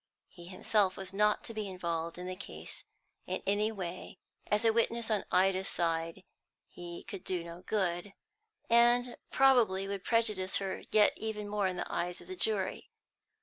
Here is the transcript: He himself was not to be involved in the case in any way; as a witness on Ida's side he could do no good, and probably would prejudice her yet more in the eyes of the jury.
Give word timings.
He 0.29 0.47
himself 0.47 0.97
was 0.97 1.13
not 1.13 1.43
to 1.43 1.53
be 1.53 1.67
involved 1.69 2.17
in 2.17 2.25
the 2.25 2.35
case 2.35 2.85
in 3.27 3.43
any 3.45 3.71
way; 3.71 4.17
as 4.47 4.65
a 4.65 4.73
witness 4.73 5.11
on 5.11 5.25
Ida's 5.31 5.67
side 5.69 6.23
he 6.65 7.03
could 7.03 7.23
do 7.23 7.43
no 7.43 7.61
good, 7.61 8.13
and 8.67 9.15
probably 9.29 9.87
would 9.87 10.03
prejudice 10.03 10.57
her 10.57 10.81
yet 10.91 11.21
more 11.21 11.67
in 11.67 11.75
the 11.77 11.85
eyes 11.93 12.19
of 12.19 12.25
the 12.27 12.35
jury. 12.35 12.89